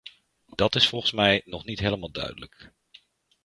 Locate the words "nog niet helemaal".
1.45-2.11